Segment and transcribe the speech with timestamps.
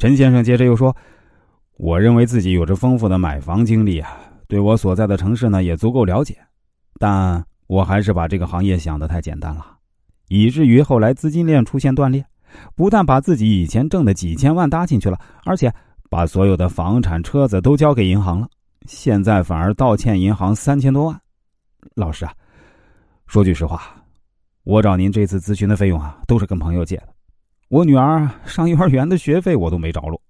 [0.00, 0.96] 陈先生接着又说
[1.76, 4.16] ：“我认为自己有着丰富的买房经历啊，
[4.48, 6.38] 对我所在的城市呢也足够了解，
[6.98, 9.76] 但我还是把这个行业想得太简单了，
[10.28, 12.24] 以至于后来资金链出现断裂，
[12.74, 15.70] 不但把自己以前挣的几千万搭进去了，而且
[16.08, 18.48] 把所有的房产、车子都交给银行了，
[18.86, 21.20] 现在反而倒欠银行三千多万。
[21.94, 22.32] 老师啊，
[23.26, 23.82] 说句实话，
[24.64, 27.08] 我找您这次咨询的费用啊，都是跟朋友借的。”
[27.70, 30.20] 我女儿上幼儿园的学费我都没着落，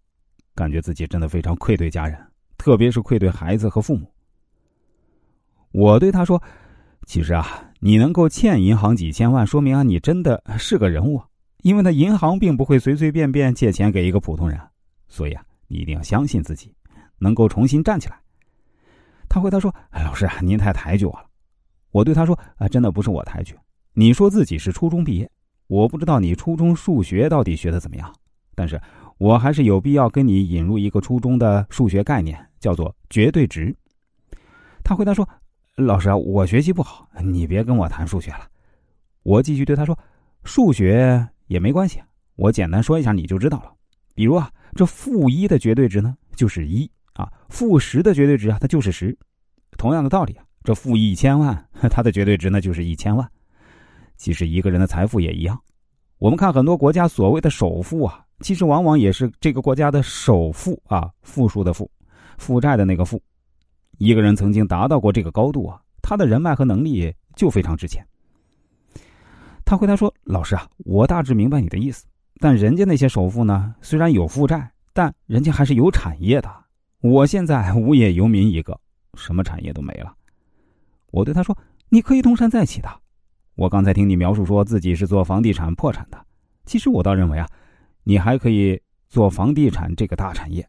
[0.54, 2.14] 感觉自己真的非常愧对家人，
[2.58, 4.06] 特别是愧对孩子和父母。
[5.72, 6.42] 我对他说
[7.08, 7.46] ：“其实啊，
[7.78, 11.18] 你能够欠银行几千万，说明啊你真的是个人物，
[11.62, 14.60] 因为那银行并不会随随便便借钱给一个普通人，
[15.08, 16.70] 所以啊，你一定要相信自己，
[17.18, 18.20] 能够重新站起来。”
[19.30, 21.24] 他回答说：“老师啊，您太抬举我了。”
[21.90, 23.56] 我对他说：“啊，真的不是我抬举，
[23.94, 25.26] 你说自己是初中毕业。”
[25.70, 28.12] 我不知道你初中数学到底学的怎么样，
[28.56, 28.82] 但是
[29.18, 33.72] 我还是有必要跟你引入一个初中的数学概念，叫做绝对值。
[34.82, 35.28] 他回答说
[35.78, 38.40] ：“老师啊，我学习不好，你别跟我谈数学了。”
[39.22, 39.96] 我继续对他说
[40.42, 42.02] ：“数学也没关系，
[42.34, 43.72] 我简单说一下你就知道了。
[44.12, 49.16] 比如啊，这负一的绝对值呢就是一啊，负十的绝对值啊它就是十。
[49.78, 53.30] 同样的道理啊，这负一千万 它的绝对值呢就是一千万。”
[54.20, 55.58] 其实一个人的财富也一样，
[56.18, 61.90] 我们看很多国家所谓的首富啊，其实往往也是这个国家的首富啊，富庶的富，
[62.36, 63.18] 负债的那个负。
[63.96, 68.06] 一个人曾经达到过这个高度啊，他的人脉和能力就非常值钱。
[69.64, 72.04] 他回答说：“老师啊，我大致明白你的意思，
[72.40, 76.54] 但人家那些首富呢，虽然有负债，但人家还是有产业的。
[77.00, 78.78] 我现在无业游民一个，
[79.14, 80.14] 什么产业都没了。”
[81.10, 81.56] 我对他说
[81.88, 82.90] ：“你可以东山再起的。”
[83.60, 86.18] 我刚才听你描述说自己是做房地产破产的，
[86.64, 87.46] 其实我倒认为啊，
[88.04, 90.66] 你还可以做房地产这个大产业，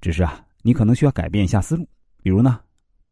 [0.00, 1.84] 只是啊，你可能需要改变一下思路，
[2.22, 2.60] 比如呢，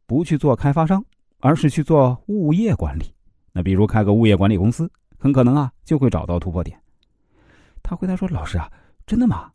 [0.07, 1.05] 不去做开发商，
[1.41, 3.13] 而是去做物业管理。
[3.53, 4.89] 那比如开个物业管理公司，
[5.19, 6.81] 很可能啊就会找到突破点。
[7.83, 8.71] 他回答说：“老师啊，
[9.09, 9.51] 真的吗？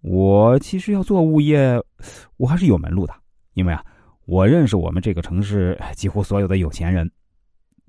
[0.00, 1.78] 我其实要做物业，
[2.38, 3.12] 我还是有门路的，
[3.52, 3.84] 因为啊，
[4.24, 7.06] 我认识我们这个城市几乎所有的有钱人。”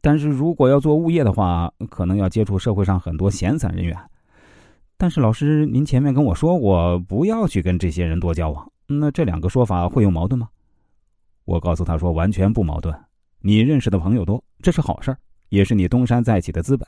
[0.05, 3.97] 但是如果要做物业的话，可能要接触社会上很多闲散人员。
[4.97, 8.71] 但是老师，您前面跟我说过，不要去跟这些人多交往。
[8.85, 10.47] 那这两个说法会有矛盾吗？
[11.45, 12.95] 我告诉他说，完全不矛盾。
[13.39, 15.17] 你认识的朋友多，这是好事
[15.49, 16.87] 也是你东山再起的资本。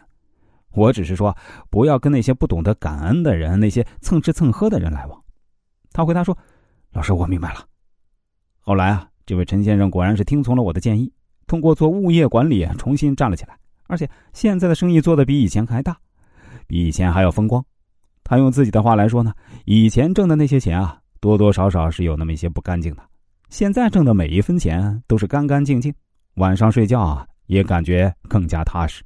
[0.73, 1.35] 我只是说，
[1.72, 5.19] 不要跟那些不懂得感恩的人、那些蹭吃蹭喝的人来往。
[5.91, 6.38] 他回答说
[6.94, 7.66] ：“老师，我明白了。”
[8.61, 11.11] 后来啊，这位陈先生果然是听从了我的建议。
[11.47, 15.97] 通过做物业管理重新站了起来，而且现在的生意做得比以前还大，
[16.68, 17.63] 比以前还要风光。
[18.24, 23.02] 他用自己的话来说呢，以前挣的那些钱啊，多多少少是有那么一些不干净的，
[23.50, 25.94] 现在挣的每一分钱都是干干净净，
[26.35, 29.02] 晚上睡觉啊也感觉更加踏实。